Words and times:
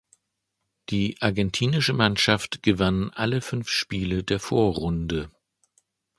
Die 0.89 1.17
Argentinische 1.21 1.93
Mannschaft 1.93 2.63
gewann 2.63 3.11
alle 3.11 3.39
fünf 3.39 3.69
Spiele 3.69 4.23
der 4.23 4.39
Vorrunde. 4.39 5.29